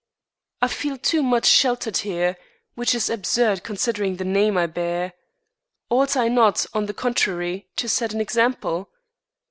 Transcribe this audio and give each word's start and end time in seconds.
"I 0.63 0.67
feel 0.67 0.97
too 0.97 1.21
much 1.21 1.45
sheltered 1.45 1.97
here, 1.97 2.35
which 2.73 2.95
is 2.95 3.07
absurd 3.07 3.61
considering 3.63 4.15
the 4.15 4.25
name 4.25 4.57
I 4.57 4.65
bear. 4.65 5.13
Ought 5.91 6.17
I 6.17 6.27
not, 6.27 6.65
on 6.73 6.87
the 6.87 6.93
contrary, 6.95 7.69
to 7.75 7.87
set 7.87 8.11
an 8.11 8.19
example?" 8.19 8.89